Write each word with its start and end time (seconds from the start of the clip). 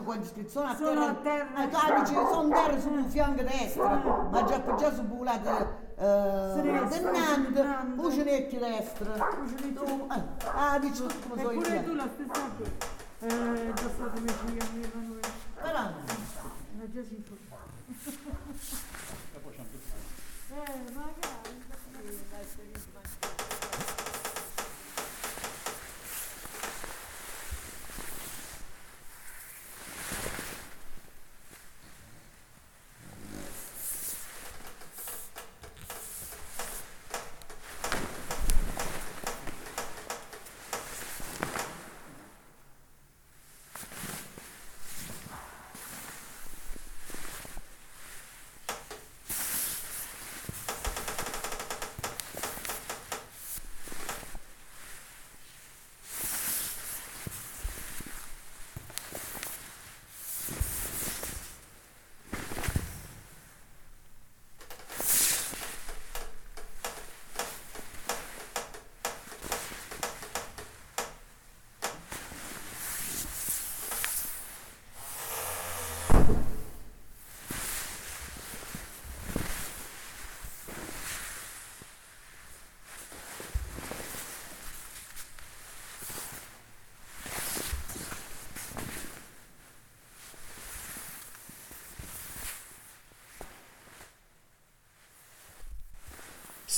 esempio 0.00 0.02
quando 0.02 0.24
iscrizione 0.24 0.70
a 0.70 0.76
Sono 0.76 1.20
terra, 1.20 1.50
a 1.54 1.66
terra. 1.66 1.88
eh, 1.88 1.92
ah, 1.94 2.00
dice, 2.00 2.14
sono 2.14 2.48
terra 2.48 2.80
sul 2.80 3.04
fianco 3.04 3.42
destro, 3.42 4.28
ma 4.30 4.44
già, 4.44 4.74
già 4.76 4.94
su 4.94 5.02
bulate 5.02 5.88
eh, 5.96 6.50
Sinistra, 6.54 6.98
dennante, 6.98 7.52
dennante. 7.52 8.00
cucinecchi 8.02 8.58
destra. 8.58 9.10
Cucinecchi. 9.12 9.72
Tu, 9.74 10.06
eh, 10.10 10.22
ah, 10.54 10.78
dici 10.78 11.02
come 11.28 11.42
so 11.42 11.50
Eppure 11.50 11.74
io. 11.76 11.82
tu 11.84 11.94
la 11.94 12.08
stessa 12.14 12.40
cosa. 12.40 12.70
Eh, 13.22 13.72
già 13.74 13.88
stato 13.88 14.16
figlio, 14.16 14.64
mio 14.74 14.88
Emanuele. 14.92 15.28
Però, 15.60 15.78
Eh, 16.80 16.90
già 16.90 17.02
si 17.02 17.22
fa. 17.48 17.58
Eh, 20.52 20.92
magari. 20.94 21.29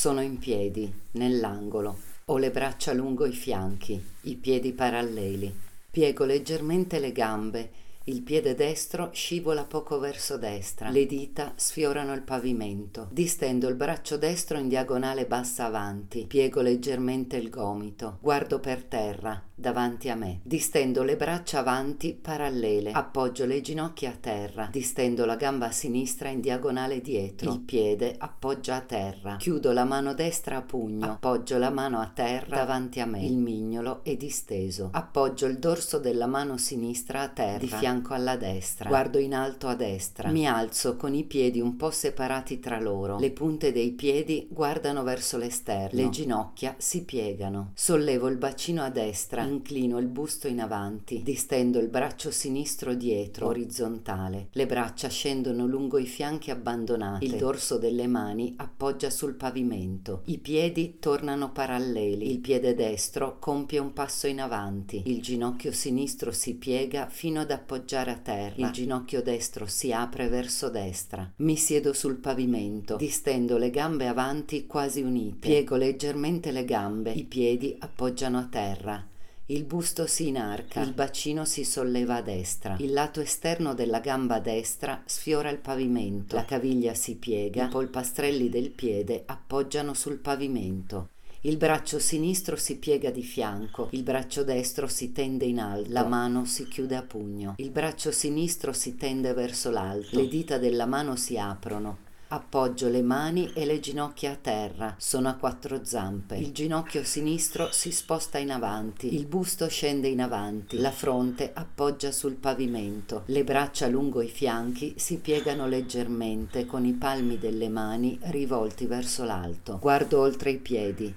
Sono 0.02 0.20
in 0.20 0.38
piedi, 0.38 0.92
nell'angolo. 1.12 1.96
Ho 2.24 2.36
le 2.36 2.50
braccia 2.50 2.92
lungo 2.92 3.24
i 3.24 3.30
fianchi, 3.30 4.04
i 4.22 4.34
piedi 4.34 4.72
paralleli. 4.72 5.54
Piego 5.92 6.24
leggermente 6.24 6.98
le 6.98 7.12
gambe. 7.12 7.70
Il 8.06 8.22
piede 8.22 8.56
destro 8.56 9.10
scivola 9.12 9.62
poco 9.62 10.00
verso 10.00 10.38
destra. 10.38 10.90
Le 10.90 11.06
dita 11.06 11.52
sfiorano 11.54 12.14
il 12.14 12.22
pavimento. 12.22 13.06
Distendo 13.12 13.68
il 13.68 13.76
braccio 13.76 14.16
destro 14.16 14.58
in 14.58 14.66
diagonale 14.66 15.24
bassa 15.24 15.66
avanti. 15.66 16.26
Piego 16.26 16.62
leggermente 16.62 17.36
il 17.36 17.48
gomito. 17.48 18.18
Guardo 18.20 18.58
per 18.58 18.82
terra, 18.82 19.40
davanti 19.62 20.10
a 20.10 20.16
me. 20.16 20.40
Distendo 20.42 21.04
le 21.04 21.16
braccia 21.16 21.60
avanti 21.60 22.18
parallele. 22.20 22.90
Appoggio 22.90 23.46
le 23.46 23.62
ginocchia 23.62 24.10
a 24.10 24.16
terra. 24.20 24.68
Distendo 24.70 25.24
la 25.24 25.36
gamba 25.36 25.70
sinistra 25.70 26.28
in 26.28 26.40
diagonale 26.40 27.00
dietro. 27.00 27.52
Il 27.52 27.60
piede 27.60 28.14
appoggia 28.18 28.76
a 28.76 28.80
terra. 28.80 29.36
Chiudo 29.36 29.72
la 29.72 29.84
mano 29.84 30.12
destra 30.12 30.58
a 30.58 30.62
pugno. 30.62 31.06
Appoggio 31.06 31.56
la 31.58 31.70
mano 31.70 32.00
a 32.00 32.10
terra 32.12 32.56
davanti 32.56 33.00
a 33.00 33.06
me. 33.06 33.24
Il 33.24 33.36
mignolo 33.36 34.02
è 34.02 34.16
disteso. 34.16 34.90
Appoggio 34.92 35.46
il 35.46 35.58
dorso 35.58 35.98
della 35.98 36.26
mano 36.26 36.58
sinistra 36.58 37.22
a 37.22 37.28
terra. 37.28 37.58
Di 37.58 37.68
fianco 37.68 38.14
alla 38.14 38.36
destra. 38.36 38.88
Guardo 38.88 39.18
in 39.18 39.34
alto 39.34 39.68
a 39.68 39.76
destra. 39.76 40.30
Mi 40.30 40.46
alzo 40.46 40.96
con 40.96 41.14
i 41.14 41.22
piedi 41.22 41.60
un 41.60 41.76
po' 41.76 41.92
separati 41.92 42.58
tra 42.58 42.80
loro. 42.80 43.18
Le 43.18 43.30
punte 43.30 43.70
dei 43.70 43.92
piedi 43.92 44.48
guardano 44.50 45.04
verso 45.04 45.38
l'esterno. 45.38 46.00
Le 46.00 46.10
ginocchia 46.10 46.74
si 46.78 47.04
piegano. 47.04 47.70
Sollevo 47.74 48.26
il 48.26 48.36
bacino 48.36 48.82
a 48.82 48.90
destra. 48.90 49.44
Inclino 49.52 49.98
il 49.98 50.06
busto 50.06 50.48
in 50.48 50.60
avanti. 50.60 51.22
Distendo 51.22 51.78
il 51.78 51.88
braccio 51.88 52.30
sinistro 52.30 52.94
dietro, 52.94 53.48
orizzontale. 53.48 54.48
Le 54.52 54.66
braccia 54.66 55.08
scendono 55.08 55.66
lungo 55.66 55.98
i 55.98 56.06
fianchi 56.06 56.50
abbandonati. 56.50 57.26
Il 57.26 57.36
dorso 57.36 57.76
delle 57.76 58.06
mani 58.06 58.54
appoggia 58.56 59.10
sul 59.10 59.34
pavimento. 59.34 60.22
I 60.24 60.38
piedi 60.38 60.96
tornano 60.98 61.52
paralleli. 61.52 62.30
Il 62.30 62.38
piede 62.38 62.74
destro 62.74 63.38
compie 63.38 63.78
un 63.78 63.92
passo 63.92 64.26
in 64.26 64.40
avanti. 64.40 65.02
Il 65.04 65.20
ginocchio 65.20 65.70
sinistro 65.70 66.32
si 66.32 66.54
piega 66.54 67.08
fino 67.10 67.40
ad 67.40 67.50
appoggiare 67.50 68.10
a 68.10 68.16
terra. 68.16 68.54
Il 68.56 68.70
ginocchio 68.70 69.22
destro 69.22 69.66
si 69.66 69.92
apre 69.92 70.28
verso 70.28 70.70
destra. 70.70 71.30
Mi 71.36 71.56
siedo 71.56 71.92
sul 71.92 72.16
pavimento. 72.16 72.96
Distendo 72.96 73.58
le 73.58 73.68
gambe 73.68 74.06
avanti 74.06 74.66
quasi 74.66 75.02
unite. 75.02 75.36
Piego 75.46 75.76
leggermente 75.76 76.50
le 76.50 76.64
gambe. 76.64 77.12
I 77.12 77.24
piedi 77.24 77.76
appoggiano 77.78 78.38
a 78.38 78.46
terra. 78.50 79.06
Il 79.52 79.64
busto 79.64 80.06
si 80.06 80.28
inarca, 80.28 80.80
il 80.80 80.94
bacino 80.94 81.44
si 81.44 81.62
solleva 81.64 82.16
a 82.16 82.22
destra, 82.22 82.74
il 82.78 82.90
lato 82.90 83.20
esterno 83.20 83.74
della 83.74 84.00
gamba 84.00 84.40
destra 84.40 85.02
sfiora 85.04 85.50
il 85.50 85.58
pavimento, 85.58 86.36
la 86.36 86.46
caviglia 86.46 86.94
si 86.94 87.16
piega, 87.16 87.66
i 87.66 87.68
polpastrelli 87.68 88.48
del 88.48 88.70
piede 88.70 89.24
appoggiano 89.26 89.92
sul 89.92 90.16
pavimento. 90.16 91.10
Il 91.42 91.58
braccio 91.58 91.98
sinistro 91.98 92.56
si 92.56 92.78
piega 92.78 93.10
di 93.10 93.22
fianco, 93.22 93.88
il 93.90 94.02
braccio 94.02 94.42
destro 94.42 94.86
si 94.86 95.12
tende 95.12 95.44
in 95.44 95.60
alto, 95.60 95.92
la 95.92 96.06
mano 96.06 96.46
si 96.46 96.66
chiude 96.66 96.96
a 96.96 97.02
pugno, 97.02 97.52
il 97.58 97.68
braccio 97.68 98.10
sinistro 98.10 98.72
si 98.72 98.96
tende 98.96 99.34
verso 99.34 99.70
l'alto, 99.70 100.18
le 100.18 100.28
dita 100.28 100.56
della 100.56 100.86
mano 100.86 101.14
si 101.14 101.36
aprono, 101.36 101.98
Appoggio 102.32 102.88
le 102.88 103.02
mani 103.02 103.52
e 103.52 103.66
le 103.66 103.78
ginocchia 103.78 104.32
a 104.32 104.36
terra, 104.36 104.94
sono 104.96 105.28
a 105.28 105.34
quattro 105.34 105.84
zampe. 105.84 106.36
Il 106.36 106.52
ginocchio 106.52 107.04
sinistro 107.04 107.68
si 107.72 107.92
sposta 107.92 108.38
in 108.38 108.50
avanti, 108.50 109.14
il 109.14 109.26
busto 109.26 109.68
scende 109.68 110.08
in 110.08 110.22
avanti, 110.22 110.78
la 110.78 110.92
fronte 110.92 111.50
appoggia 111.52 112.10
sul 112.10 112.36
pavimento, 112.36 113.24
le 113.26 113.44
braccia 113.44 113.86
lungo 113.86 114.22
i 114.22 114.28
fianchi 114.28 114.94
si 114.96 115.18
piegano 115.18 115.66
leggermente 115.66 116.64
con 116.64 116.86
i 116.86 116.94
palmi 116.94 117.36
delle 117.36 117.68
mani 117.68 118.18
rivolti 118.22 118.86
verso 118.86 119.24
l'alto. 119.24 119.76
Guardo 119.78 120.20
oltre 120.20 120.52
i 120.52 120.58
piedi. 120.58 121.14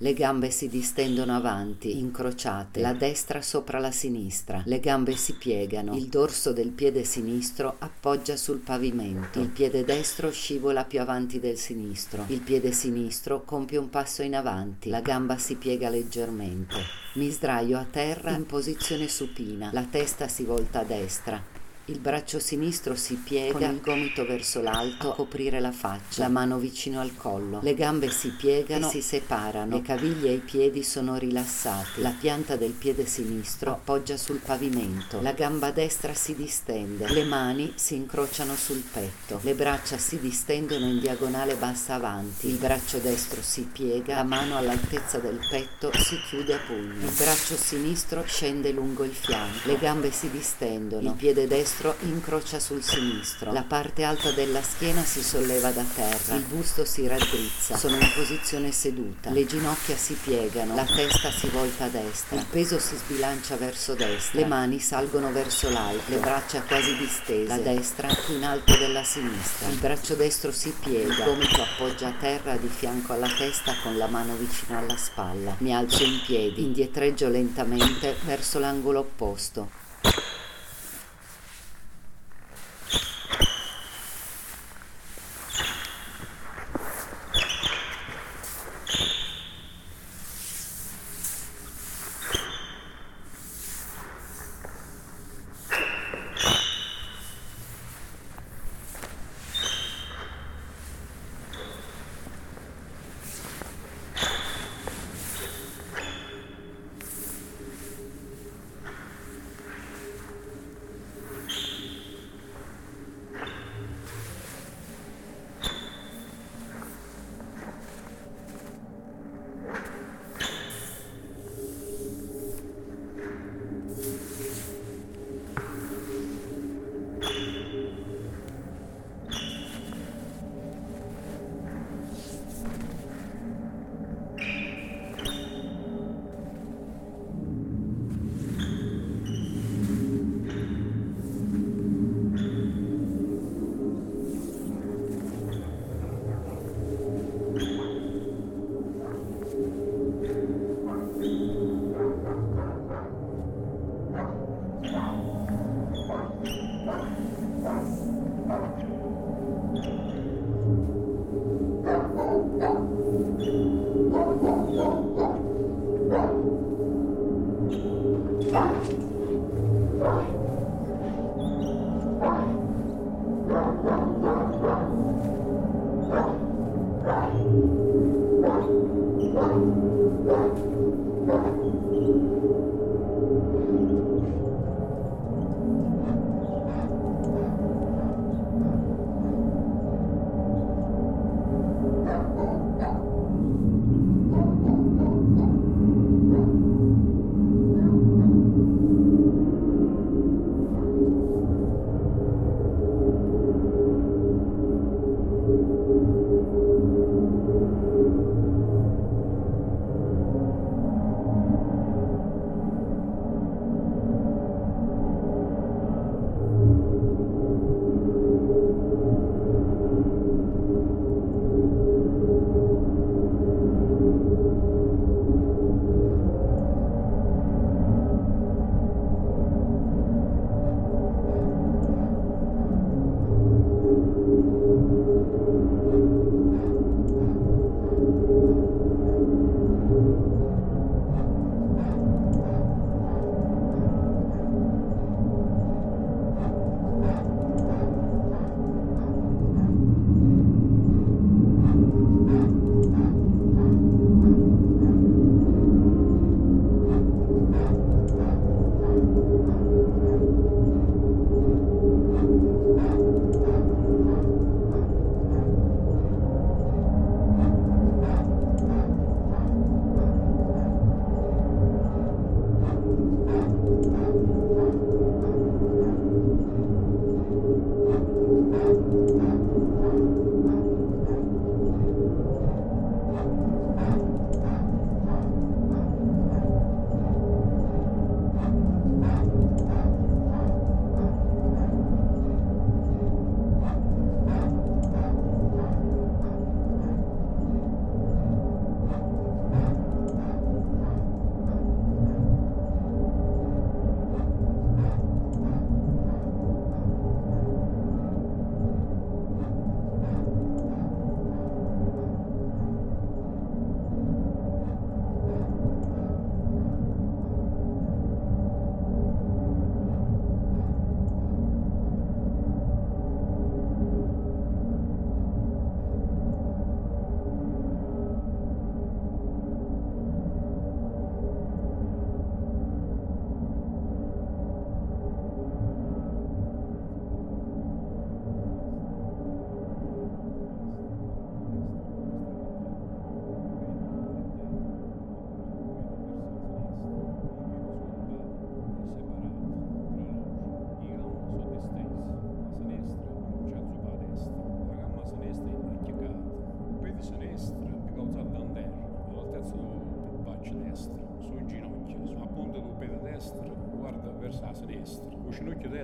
Le 0.00 0.12
gambe 0.12 0.50
si 0.50 0.68
distendono 0.68 1.34
avanti, 1.34 1.98
incrociate, 1.98 2.80
la 2.82 2.92
destra 2.92 3.40
sopra 3.40 3.78
la 3.78 3.90
sinistra. 3.90 4.60
Le 4.66 4.78
gambe 4.78 5.16
si 5.16 5.32
piegano. 5.32 5.96
Il 5.96 6.08
dorso 6.08 6.52
del 6.52 6.68
piede 6.68 7.02
sinistro 7.02 7.76
appoggia 7.78 8.36
sul 8.36 8.58
pavimento. 8.58 9.40
Il 9.40 9.48
piede 9.48 9.84
destro 9.84 10.30
scivola 10.30 10.84
più 10.84 11.00
avanti 11.00 11.40
del 11.40 11.56
sinistro. 11.56 12.24
Il 12.26 12.40
piede 12.40 12.72
sinistro 12.72 13.42
compie 13.42 13.78
un 13.78 13.88
passo 13.88 14.20
in 14.20 14.36
avanti. 14.36 14.90
La 14.90 15.00
gamba 15.00 15.38
si 15.38 15.54
piega 15.54 15.88
leggermente. 15.88 16.76
Mi 17.14 17.30
sdraio 17.30 17.78
a 17.78 17.86
terra 17.90 18.32
in 18.32 18.44
posizione 18.44 19.08
supina. 19.08 19.70
La 19.72 19.84
testa 19.84 20.28
si 20.28 20.44
volta 20.44 20.80
a 20.80 20.84
destra. 20.84 21.55
Il 21.88 22.00
braccio 22.00 22.40
sinistro 22.40 22.96
si 22.96 23.14
piega 23.14 23.52
con 23.52 23.62
il 23.62 23.80
gomito 23.80 24.26
verso 24.26 24.60
l'alto 24.60 25.12
a 25.12 25.14
coprire 25.14 25.60
la 25.60 25.70
faccia, 25.70 26.22
la 26.22 26.28
mano 26.28 26.58
vicino 26.58 27.00
al 27.00 27.14
collo. 27.14 27.60
Le 27.62 27.74
gambe 27.74 28.10
si 28.10 28.30
piegano 28.30 28.88
e 28.88 28.90
si 28.90 29.00
separano. 29.00 29.76
Le 29.76 29.82
caviglie 29.82 30.30
e 30.30 30.34
i 30.34 30.38
piedi 30.38 30.82
sono 30.82 31.16
rilassati. 31.16 32.00
La 32.00 32.12
pianta 32.18 32.56
del 32.56 32.72
piede 32.72 33.06
sinistro 33.06 33.70
appoggia 33.70 34.16
sul 34.16 34.38
pavimento. 34.38 35.20
La 35.20 35.30
gamba 35.30 35.70
destra 35.70 36.12
si 36.12 36.34
distende. 36.34 37.08
Le 37.08 37.22
mani 37.22 37.72
si 37.76 37.94
incrociano 37.94 38.56
sul 38.56 38.82
petto. 38.82 39.38
Le 39.44 39.54
braccia 39.54 39.96
si 39.96 40.18
distendono 40.18 40.86
in 40.86 40.98
diagonale 40.98 41.54
bassa 41.54 41.94
avanti. 41.94 42.48
Il 42.48 42.56
braccio 42.56 42.98
destro 42.98 43.42
si 43.42 43.62
piega. 43.62 44.16
La 44.16 44.24
mano 44.24 44.56
all'altezza 44.56 45.18
del 45.18 45.38
petto 45.48 45.92
si 45.96 46.18
chiude 46.28 46.54
a 46.54 46.58
pugno. 46.66 47.06
Il 47.06 47.14
braccio 47.16 47.54
sinistro 47.54 48.24
scende 48.26 48.72
lungo 48.72 49.04
il 49.04 49.14
fianco. 49.14 49.68
Le 49.68 49.78
gambe 49.78 50.10
si 50.10 50.28
distendono. 50.30 51.10
Il 51.10 51.14
piede 51.14 51.46
destro 51.76 51.96
incrocia 52.00 52.58
sul 52.58 52.82
sinistro. 52.82 53.52
La 53.52 53.62
parte 53.62 54.02
alta 54.02 54.30
della 54.30 54.62
schiena 54.62 55.04
si 55.04 55.22
solleva 55.22 55.70
da 55.70 55.84
terra. 55.94 56.34
Il 56.34 56.44
busto 56.44 56.86
si 56.86 57.06
raddrizza. 57.06 57.76
Sono 57.76 57.96
in 57.96 58.10
posizione 58.14 58.72
seduta. 58.72 59.30
Le 59.30 59.44
ginocchia 59.44 59.96
si 59.96 60.14
piegano. 60.14 60.74
La 60.74 60.84
testa 60.84 61.30
si 61.30 61.48
volta 61.48 61.84
a 61.84 61.88
destra. 61.88 62.36
Il 62.36 62.46
peso 62.46 62.78
si 62.78 62.96
sbilancia 62.96 63.56
verso 63.56 63.94
destra. 63.94 64.40
Le 64.40 64.46
mani 64.46 64.80
salgono 64.80 65.30
verso 65.32 65.68
l'alto. 65.68 66.10
Le 66.10 66.16
braccia 66.16 66.62
quasi 66.62 66.96
distese. 66.96 67.46
La 67.46 67.58
destra 67.58 68.08
più 68.24 68.36
in 68.36 68.44
alto 68.44 68.76
della 68.78 69.04
sinistra. 69.04 69.68
Il 69.68 69.76
braccio 69.76 70.14
destro 70.14 70.52
si 70.52 70.74
piega. 70.80 71.12
Il 71.12 71.24
gomito 71.24 71.62
appoggia 71.62 72.08
a 72.08 72.14
terra 72.18 72.56
di 72.56 72.68
fianco 72.68 73.12
alla 73.12 73.28
testa 73.36 73.74
con 73.82 73.98
la 73.98 74.06
mano 74.06 74.34
vicino 74.36 74.78
alla 74.78 74.96
spalla. 74.96 75.54
Mi 75.58 75.74
alzo 75.74 76.04
in 76.04 76.22
piedi. 76.24 76.64
Indietreggio 76.64 77.28
lentamente 77.28 78.16
verso 78.24 78.58
l'angolo 78.58 79.00
opposto. 79.00 79.84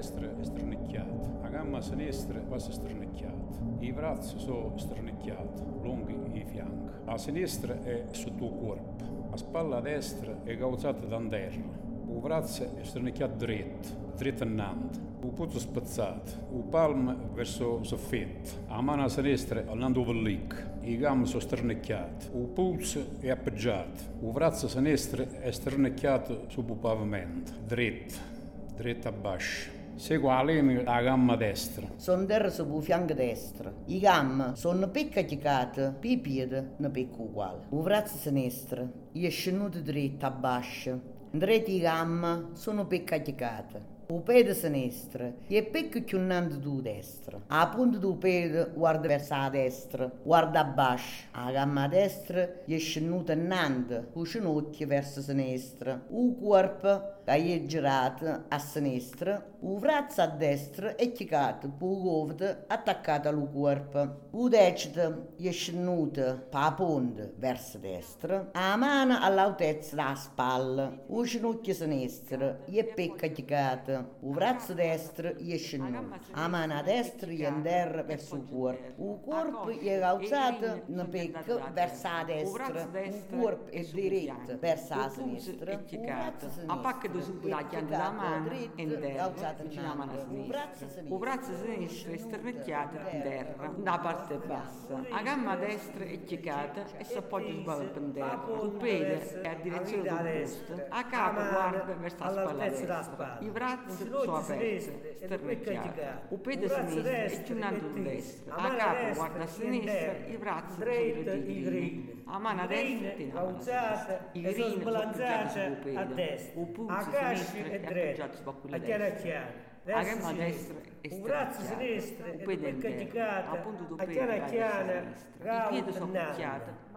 Destra 0.03 0.37
è 0.37 0.43
sternecchiato, 0.45 1.39
la 1.43 1.49
gamba 1.49 1.81
sinistra 1.81 2.41
passa 2.41 2.73
sternecchiata, 2.73 3.61
i 3.79 3.93
bracci 3.93 4.37
sono 4.37 4.77
sternecchiati, 4.77 5.63
lunghi 5.81 6.41
i 6.41 6.45
fianchi, 6.45 6.93
a 7.05 7.17
sinistra 7.17 7.81
è 7.85 8.07
sul 8.11 8.35
tuo 8.35 8.51
corpo, 8.51 9.29
la 9.31 9.37
spalla 9.37 9.81
destra 9.81 10.43
è 10.43 10.59
causata 10.59 11.07
da 11.07 11.21
terra, 11.29 11.81
il 12.09 12.19
braccio 12.21 12.65
è 12.77 12.83
sternecchiato 12.83 13.37
dritto, 13.37 13.89
dritto 14.17 14.43
innanzi, 14.43 14.99
il 15.23 15.31
puzzo 15.31 15.61
spezzato, 15.61 16.33
il 16.53 16.65
palmo 16.65 17.15
verso 17.33 17.79
il 17.79 17.87
soffitto, 17.87 18.51
la 18.67 18.81
mano 18.81 19.07
sinistra 19.07 19.63
andando 19.69 20.01
over 20.01 20.17
lick, 20.17 20.71
i 20.81 20.97
gambe 20.97 21.27
sono 21.27 21.39
sternecchiati, 21.39 22.27
il 22.37 22.49
polso 22.49 23.21
è 23.21 23.31
appoggiato, 23.31 24.03
il 24.21 24.33
braccio 24.33 24.67
sinistro 24.67 25.29
è 25.31 25.53
sternecchiato 25.53 26.47
sul 26.49 26.65
pavimento, 26.65 27.53
dritto, 27.65 28.31
dritto 28.75 29.07
a 29.07 29.13
basso. 29.13 29.82
Segua 29.95 30.43
la 30.43 31.01
gamma 31.03 31.37
destra. 31.37 31.87
Sono 31.97 32.25
terra 32.25 32.49
sul 32.51 32.83
fianco 32.83 33.15
destro. 33.15 33.83
I 33.87 34.01
gamma 34.01 34.55
sono 34.57 34.89
pecca 34.89 35.21
chiacate, 35.21 35.97
i 36.01 36.19
piedi 36.19 36.61
ne 36.77 36.91
pecca 36.91 37.21
uguale. 37.21 37.67
Il 37.71 37.81
braccio 37.81 38.17
sinistro 38.17 38.89
è 39.13 39.29
scenuto 39.29 39.81
dritto 39.81 40.27
a 40.27 40.31
basso. 40.31 41.01
Dritto 41.31 41.71
i 41.71 41.79
gamma 41.79 42.51
sono 42.53 42.87
pecca 42.87 43.19
chiacate. 43.19 43.91
Il 44.09 44.21
piede 44.21 44.53
sinistro 44.53 45.35
è 45.47 45.63
pecca 45.63 46.01
più 46.01 46.19
innanzi 46.19 46.59
du 46.59 46.83
destro. 46.83 47.45
A 47.47 47.69
punta 47.69 47.97
del 47.97 48.17
piede 48.17 48.71
guarda 48.75 49.09
verso 49.09 49.35
la 49.35 49.49
destra, 49.49 50.11
guarda 50.23 50.61
a 50.61 50.65
basso. 50.65 51.25
La 51.33 51.51
gamma 51.53 51.89
destra 51.89 52.65
è 52.67 52.79
scenuta 52.79 53.33
innanzi, 53.33 54.03
con 54.13 54.25
ginocchio 54.25 54.87
verso 54.87 55.23
sinistra. 55.23 56.03
Il 56.11 56.37
corpo 56.39 57.21
che 57.25 57.55
è 57.55 57.67
girato 57.67 58.45
a 58.49 58.59
sinistra, 58.59 59.51
il 59.61 59.79
braccio 59.79 60.23
a 60.23 60.27
destra 60.27 60.97
è 60.97 61.13
chicato, 61.13 61.67
il 61.67 61.73
gomito 61.77 62.65
attaccato 62.67 63.29
al 63.29 63.49
corpo. 63.53 64.29
Il 64.35 64.49
decito 64.49 65.35
è 65.41 65.51
scenuto 65.53 66.47
per 66.51 66.75
punta 66.75 67.29
verso 67.37 67.79
destra, 67.79 68.51
la 68.53 68.77
mano 68.77 69.19
all'altezza 69.21 69.95
della 69.95 70.15
spalla. 70.17 70.93
Il 71.09 71.25
ginocchio 71.25 71.75
sinistro 71.75 72.65
è 72.67 72.85
pecca 72.85 73.29
chicato, 73.29 74.17
il 74.23 74.31
braccio 74.31 74.75
destro 74.75 75.37
è 75.37 75.57
scenuto, 75.57 76.19
la 76.35 76.49
mano 76.49 76.79
a 76.79 76.83
destra 76.83 77.31
è 77.31 77.47
in 77.47 77.63
terra 77.63 78.03
verso 78.03 78.35
il 78.35 78.45
corpo. 78.51 79.03
Il 79.03 79.21
corpo 79.25 79.69
è 79.69 80.01
alzato 80.01 80.83
in 80.87 81.07
pecca 81.09 81.71
verso 81.73 82.09
la 82.09 82.25
destra, 82.25 83.01
il 83.05 83.23
corpo 83.31 83.71
è 83.71 83.81
diretto 83.85 84.59
verso 84.59 84.97
la 84.97 85.09
sinistra, 85.09 85.73
il 85.73 86.01
braccio 86.01 86.51
sinistro 86.51 87.11
subito 87.21 87.49
la 87.49 88.11
mano 88.11 88.51
in 88.77 88.99
terra, 89.01 89.55
vicino 89.61 89.85
alla 89.85 89.95
mano 89.95 90.19
sinistra. 90.19 90.71
Il 91.03 91.19
braccio 91.19 91.55
sinistro 91.57 92.13
è 92.13 92.17
sternecchiato 92.17 92.97
in 93.11 93.23
terra, 93.23 93.73
da 93.77 93.99
parte 93.99 94.37
bassa. 94.37 95.03
La 95.09 95.23
gamba 95.23 95.57
destra 95.57 96.05
è 96.05 96.25
chiecata 96.25 96.85
e 96.97 97.05
si 97.05 97.17
appoggia 97.17 97.53
sballo 97.53 97.91
in 97.97 98.13
terra. 98.13 98.47
Il 98.63 98.71
piede 98.71 99.43
è 99.43 99.49
a 99.49 99.55
direzione 99.55 100.03
del 100.03 100.41
busto. 100.43 100.87
A 100.89 101.05
capo 101.05 101.41
guarda 101.51 101.95
verso 101.95 102.17
la 102.19 102.31
spalla 102.31 102.69
destra. 102.69 103.39
I 103.41 103.49
bracci 103.49 104.07
sono 104.09 104.37
aperti, 104.37 105.17
sternecchiati. 105.17 106.01
Il 106.31 106.39
piede 106.39 106.69
sinistro 106.69 107.11
è 107.11 107.43
chiunato 107.43 107.87
il 107.87 108.03
destro. 108.03 108.55
A 108.55 108.75
capo 108.75 109.15
guarda 109.15 109.43
a 109.43 109.47
sinistra, 109.47 110.13
i 110.27 110.37
bracci 110.37 110.73
sono 110.79 110.91
i 110.93 112.22
A 112.25 112.39
mano 112.39 112.67
destra 112.67 113.15
mano 113.17 113.33
sinistra. 113.61 114.29
I 114.33 114.41
grini 114.43 114.83
sono 114.83 114.99
appoggiati 114.99 115.49
sul 115.49 115.77
piede. 115.77 116.53
Il 116.55 116.67
pulso 116.69 117.11
sinistro 117.13 117.65
è 117.65 117.77
appoggiato 117.77 118.37
su 118.37 118.61
quella 118.61 118.79
destra. 118.79 119.61
A 119.91 120.03
gamba 120.03 120.33
destra 120.33 120.77
un 121.11 121.21
braccio 121.23 121.61
sinistro 121.61 122.27
in 122.29 122.39
terra. 122.45 122.79
caricata 122.79 123.51
a 123.97 124.07
chiara 124.07 124.35
in 124.37 124.45
chiara 124.45 125.05
sinistra. 125.05 125.31
I 125.71 125.83
piedi 125.83 125.93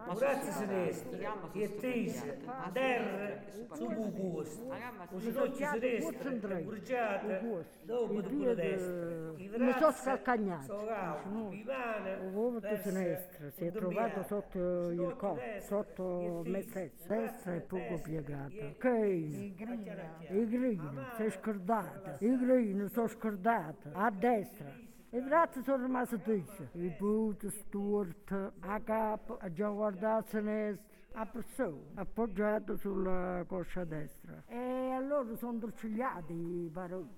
ma 0.06 0.12
un 0.12 0.18
sono 0.18 0.18
braccio 0.18 0.50
separati. 0.52 1.58
I 1.58 1.62
sinistro 1.78 1.78
è. 1.78 2.36
A 2.46 2.70
terra 2.72 3.40
sinistra 3.48 3.50
su 3.72 3.88
è 3.90 3.94
sinistra 5.10 5.20
ginocchio 5.20 5.66
sinistro 5.72 6.54
è 6.56 6.62
bruciata 6.62 7.40
dopo 7.82 8.12
destro 8.54 9.34
i 9.36 9.48
mi 9.58 9.72
sono 9.72 9.92
scalcagnato. 9.92 10.66
verso 12.60 12.90
sinistro 12.90 13.50
si 13.50 13.64
è 13.66 13.72
trovato 13.72 14.22
sotto 14.22 14.90
il 14.90 15.14
corpo, 15.16 15.40
sotto 15.60 16.42
è 16.44 16.48
me 16.48 16.62
stesso. 16.62 17.04
Destra 17.06 17.54
è 17.54 17.60
poco 17.60 17.82
destra 17.82 18.10
piegata. 18.10 18.48
è- 18.48 18.74
Che 18.76 19.56
chiara. 19.82 20.40
i 20.40 20.46
grini, 20.48 20.98
sei 21.16 21.30
scordata. 21.30 22.16
I 22.20 22.38
grini 22.38 22.88
sono 22.88 23.08
scordata. 23.08 23.90
A 23.92 24.10
destra. 24.10 24.94
I 25.16 25.20
bracci 25.22 25.62
sono 25.62 25.82
rimasti 25.82 26.20
tesi. 26.20 26.68
I 26.72 26.94
buti 26.98 27.48
storti, 27.48 28.34
a 28.34 28.80
capo, 28.80 29.38
a 29.40 29.50
già 29.50 29.70
guardato 29.70 30.18
a 30.18 30.28
sinistra. 30.28 30.94
A 31.12 31.24
persona, 31.24 31.78
appoggiato 31.94 32.76
sulla 32.76 33.42
coscia 33.46 33.84
destra. 33.84 34.42
E 34.46 34.90
allora 34.90 35.34
sono 35.36 35.56
torcigliati 35.56 36.34
i 36.34 36.68
baroni. 36.68 37.08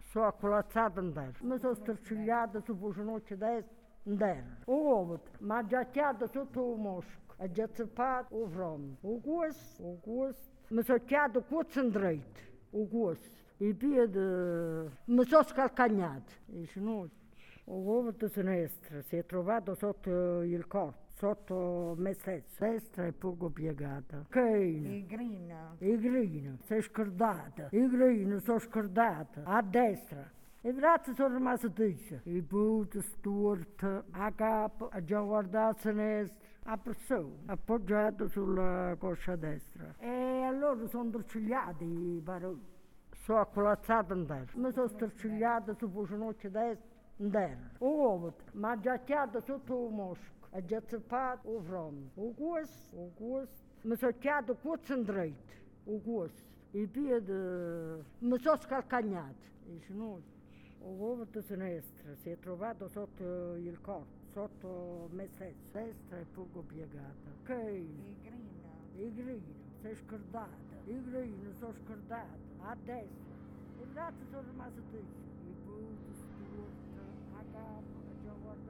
Sono 0.00 0.26
accolazzato 0.26 0.98
in 0.98 1.12
terra. 1.12 1.38
Mi 1.42 1.56
sono 1.60 1.74
stercigliato 1.74 2.58
sul 2.58 2.92
ginocchio 2.92 3.36
destro 3.36 3.76
in 4.02 4.16
terra. 4.16 4.56
O 4.64 4.82
vomito, 4.82 5.30
ma 5.38 5.58
ha 5.58 5.64
giacchiato 5.64 6.26
sotto 6.26 6.72
il 6.72 6.80
mosco. 6.80 7.20
Ha 7.36 7.48
già 7.48 7.68
zappato 7.70 8.34
o 8.34 8.48
fronte. 8.48 9.06
O 9.06 9.20
questo, 9.20 9.80
o 9.80 9.98
questo. 10.00 10.50
Mi 10.70 10.82
sono 10.82 11.04
chiato 11.04 11.40
questo 11.42 11.80
in 11.80 11.90
dritto. 11.90 12.40
O 12.70 12.88
questo. 12.88 13.28
I 13.58 13.72
piedi 13.74 14.18
mi 14.18 15.24
sono 15.24 15.44
scalcagnati. 15.44 16.34
I 16.46 16.64
ginocchi. 16.64 17.22
Vomito 17.66 18.28
sinistro 18.28 19.00
si 19.02 19.16
è 19.16 19.24
trovato 19.24 19.74
sotto 19.74 20.42
il 20.42 20.66
corpo. 20.66 21.02
Sotto 21.16 21.94
me 21.96 22.12
stesso, 22.14 22.56
destra 22.58 23.06
è 23.06 23.12
poco 23.12 23.48
piegata. 23.48 24.26
Che 24.28 24.40
Il 24.40 25.06
green. 25.06 25.50
i 25.78 25.98
grini, 25.98 26.58
sei 26.64 26.82
scordata. 26.82 27.68
I 27.70 27.88
grini 27.88 28.38
sono 28.40 28.58
scordata. 28.58 29.42
A 29.44 29.62
destra. 29.62 30.28
I 30.62 30.72
bracci 30.72 31.14
sono 31.14 31.36
rimasti 31.36 31.72
tesi. 31.72 32.20
I 32.24 32.42
buti 32.42 33.00
storti, 33.00 33.86
a 34.10 34.32
capo, 34.32 34.88
a 34.88 35.02
già 35.02 35.20
guardato 35.20 35.76
a 35.76 35.92
sinistra. 35.92 36.42
A 36.64 36.76
persona, 36.78 37.34
appoggiato 37.46 38.26
sulla 38.28 38.96
coscia 38.98 39.36
destra. 39.36 39.94
E 39.98 40.42
allora 40.42 40.86
sono 40.88 41.10
torcigliati 41.10 41.84
i 41.84 42.20
baroni. 42.20 42.72
Sono 43.12 43.40
accolazzato 43.40 44.14
in 44.14 44.26
terra. 44.26 44.50
Mi 44.54 44.72
sono 44.72 44.88
stercigliato 44.88 45.74
sul 45.74 46.06
ginocchio 46.06 46.50
destro 46.50 46.93
in 47.16 47.30
terra. 47.30 47.70
O 47.78 47.96
vomito, 47.96 48.44
ma 48.52 48.72
ha 48.72 48.78
giacchiato 48.80 49.40
sotto 49.40 49.86
il 49.86 49.92
mosco. 49.92 50.32
Ha 50.50 50.64
già 50.64 50.80
zappato 50.86 51.48
o 51.48 51.60
fronte. 51.60 52.20
O 52.20 52.32
questo, 52.32 52.96
o 52.96 53.10
questo. 53.14 53.62
Mi 53.82 53.96
sono 53.96 54.12
chiato 54.18 54.54
questo 54.56 54.94
in 54.94 55.02
dritto. 55.02 55.52
O 55.84 56.00
questo. 56.00 56.42
I 56.72 56.86
piedi 56.86 57.32
mi 57.32 58.38
sono 58.40 58.56
scalcagnati. 58.56 59.48
I 59.66 59.78
ginocchi. 59.86 60.32
O 60.80 60.94
vomito 60.96 61.40
sinistro 61.40 62.14
si 62.16 62.30
è 62.30 62.38
trovato 62.38 62.88
sotto 62.88 63.54
il 63.54 63.80
corpo, 63.80 64.06
sotto 64.32 65.08
me 65.12 65.26
stesso. 65.28 65.70
Destra 65.72 66.18
è 66.18 66.24
poco 66.34 66.60
piegata. 66.60 67.30
Che 67.44 67.54
Il 67.54 68.16
green. 68.20 69.06
i 69.06 69.14
grini, 69.14 69.54
sei 69.80 69.94
scordata. 69.96 70.74
I 70.84 71.02
grini 71.04 71.54
sono 71.58 71.72
scordata. 71.84 72.36
A 72.60 72.76
destra. 72.84 73.34
I 73.80 73.86
bracci 73.92 74.24
sono 74.30 74.42
rimasti 74.50 74.82
tesi. 74.90 75.23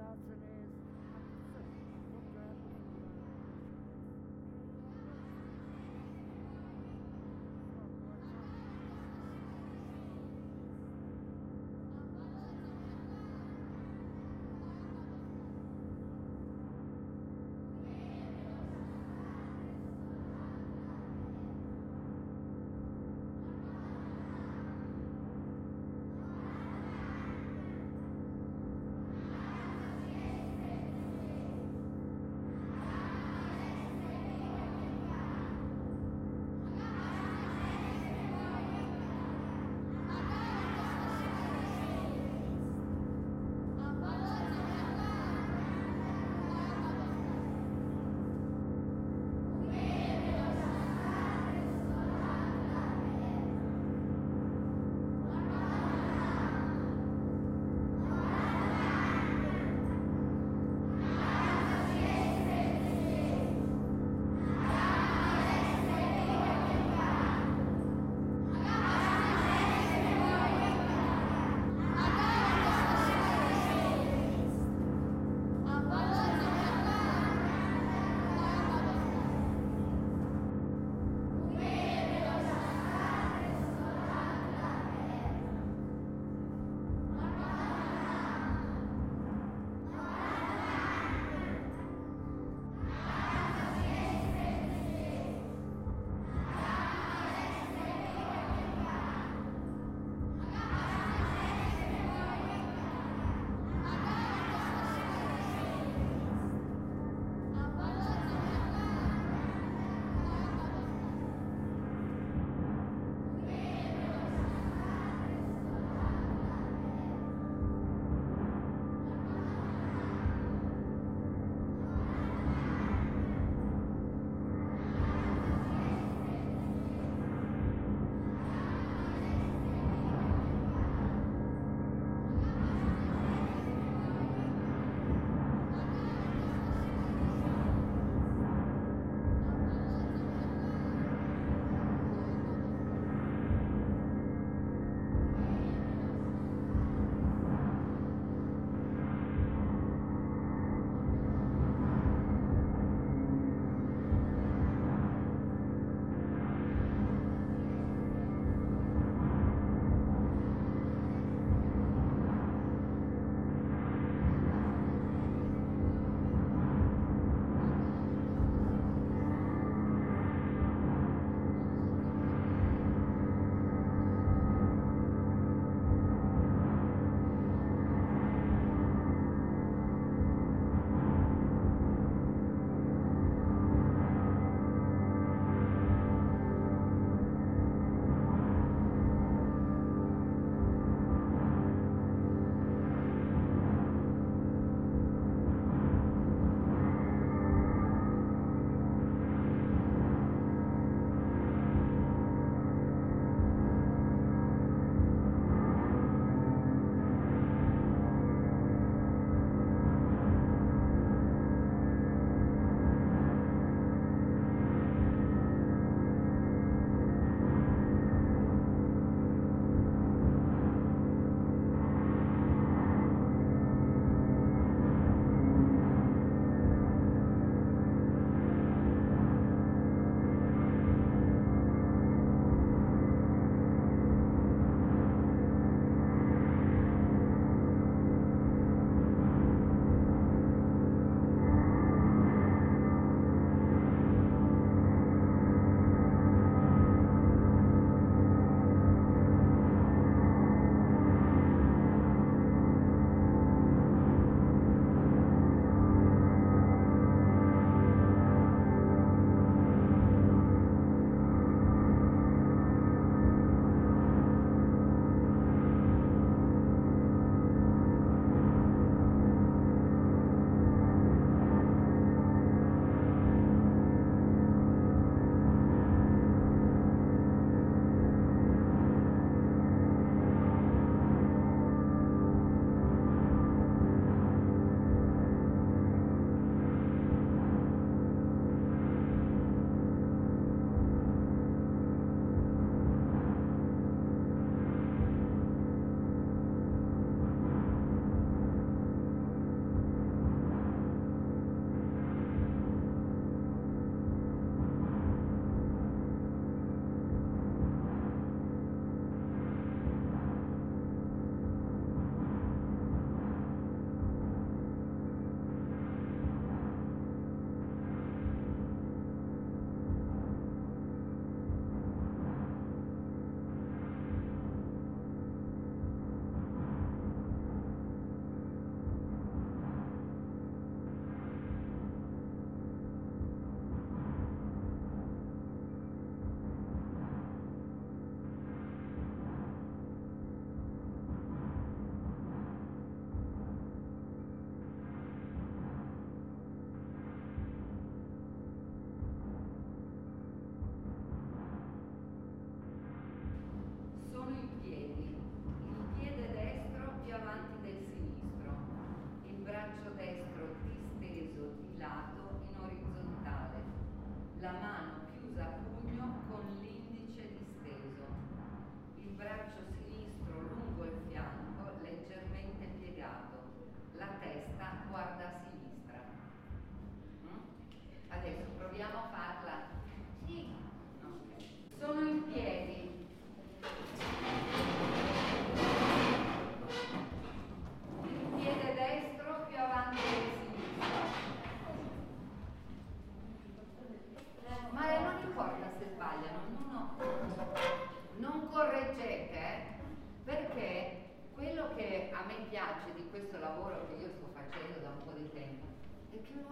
Già 0.04 0.43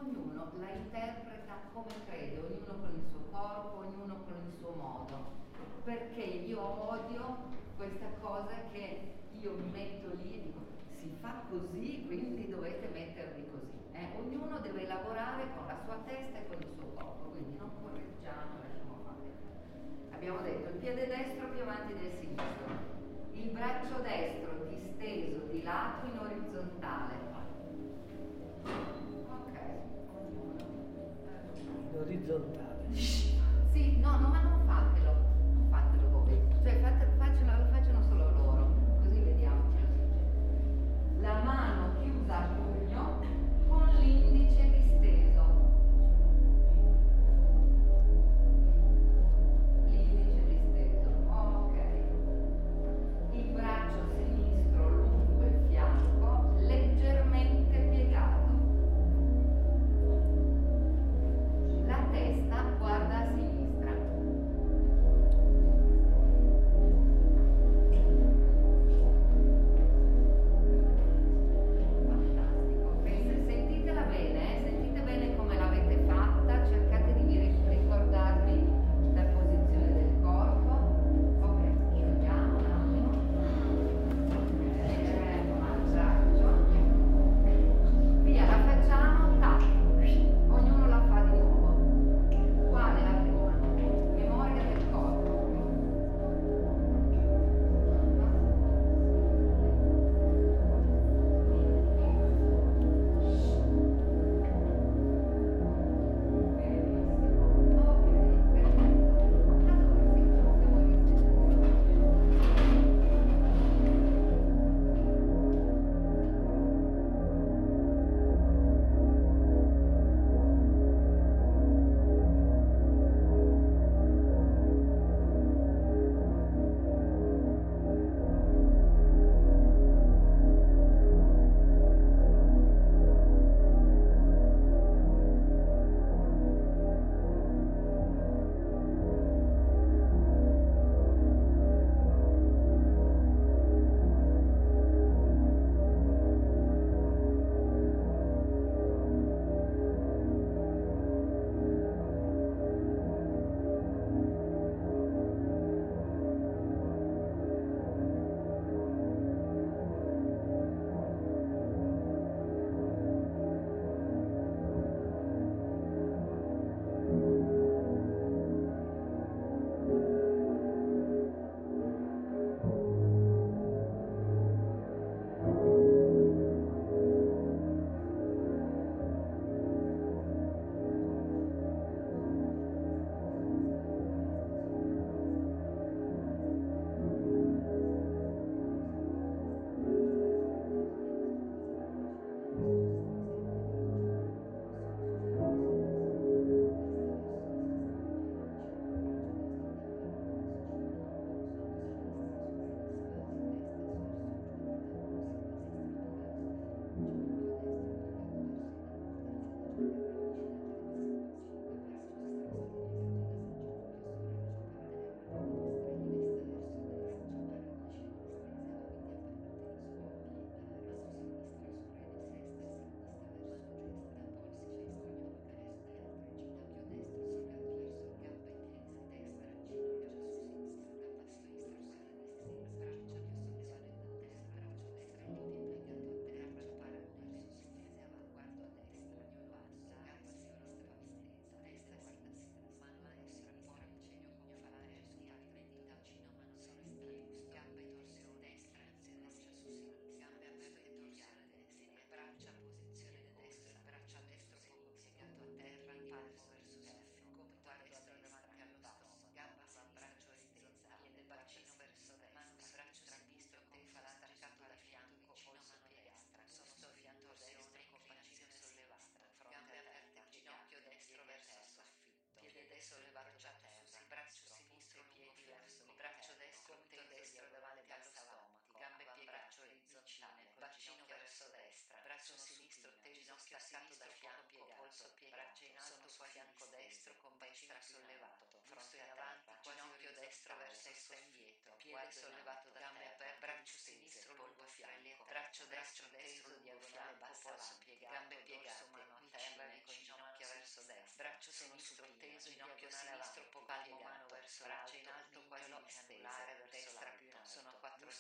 ognuno 0.02 0.50
la 0.58 0.70
interpreta 0.70 1.54
come 1.72 1.94
crede, 2.06 2.38
ognuno 2.38 2.74
con 2.80 2.92
il 2.94 3.06
suo 3.10 3.22
corpo, 3.30 3.78
ognuno 3.78 4.24
con 4.26 4.36
il 4.46 4.52
suo 4.58 4.74
modo, 4.74 5.16
perché 5.84 6.22
io 6.22 6.60
odio 6.60 7.50
questa 7.76 8.08
cosa 8.20 8.54
che 8.72 9.14
io 9.40 9.52
mi 9.56 9.70
metto 9.70 10.14
lì 10.20 10.34
e 10.34 10.42
dico 10.42 10.60
si 10.96 11.16
fa 11.20 11.42
così, 11.48 12.04
quindi 12.06 12.48
dovete 12.48 12.88
mettervi 12.88 13.46
così. 13.50 13.80
Eh? 13.92 14.18
Ognuno 14.18 14.58
deve 14.58 14.86
lavorare 14.86 15.46
con 15.56 15.66
la 15.66 15.78
sua 15.84 15.98
testa 16.06 16.38
e 16.38 16.46
con 16.46 16.58
il 16.60 16.74
suo 16.78 16.88
corpo, 16.94 17.30
quindi 17.30 17.56
non 17.58 17.70
correggiamo, 17.82 18.58
lasciamo 18.62 18.98
fare. 19.04 20.14
Abbiamo 20.14 20.40
detto 20.42 20.68
il 20.68 20.76
piede 20.76 21.06
destro 21.06 21.48
più 21.48 21.62
avanti 21.62 21.94
del 21.94 22.12
sinistro, 22.18 22.66
il 23.32 23.50
braccio 23.50 23.98
destro 24.02 24.66
disteso 24.68 25.46
di 25.50 25.62
lato 25.62 26.06
in 26.06 26.18
orizzontale, 26.18 27.31
orizzontale. 32.02 32.86
Sì, 33.72 33.98
no, 34.00 34.18
non 34.18 34.30
ma 34.30 34.61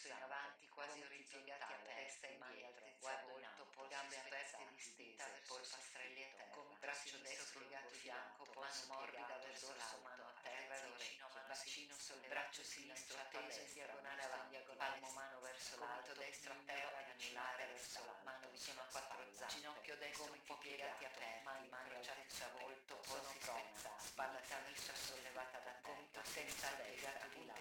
passo 0.02 0.08
in 0.08 0.22
avanti 0.22 0.66
quasi 0.66 1.00
orizzontale, 1.00 1.94
testa 1.94 2.26
indietro, 2.26 2.84
guardo 2.98 3.38
in 3.38 3.44
alto, 3.44 3.86
gambe 3.86 4.18
aperte 4.18 4.58
e 4.58 4.66
distese, 4.74 5.42
polpastrelli 5.46 6.22
a 6.24 6.28
terra, 6.34 6.50
con 6.50 6.66
braccio 6.80 7.18
destro 7.18 7.60
legato 7.60 7.88
fianco, 7.90 8.46
mano 8.54 8.82
morbida 8.88 9.38
verso 9.46 9.70
l'alto, 9.76 9.98
mano 10.02 10.26
a 10.26 10.40
terra 10.42 10.74
vicino 10.96 11.26
a 11.26 11.42
bacino 11.46 11.94
sul 11.98 12.20
braccio 12.26 12.62
sinistro 12.64 13.16
teso 13.30 13.60
in 13.60 13.72
diagonale 13.74 14.22
avanti, 14.24 14.58
palmo 14.76 15.10
mano 15.12 15.40
verso 15.40 15.78
l'alto, 15.78 16.12
destro 16.14 16.52
a 16.52 16.62
terra, 16.66 16.98
anellare 16.98 17.66
verso 17.66 18.04
la 18.04 18.18
mano 18.24 18.48
vicino 18.50 18.80
a 18.80 18.86
quattro 18.90 19.22
zampe, 19.30 19.54
ginocchio 19.54 19.96
destro 19.98 20.32
un 20.32 20.42
po' 20.42 20.58
piegati 20.58 21.04
aperti, 21.04 21.44
mani 21.44 21.68
mano 21.68 22.02
senza 22.02 22.50
volto, 22.58 22.96
polsi 23.06 23.38
spezzato, 23.38 24.02
spalla 24.02 24.40
traversa 24.40 24.94
sollevata 24.94 25.58
da 25.58 25.78
conto, 25.80 26.20
senza 26.24 26.70
legato 26.82 27.28
di 27.28 27.51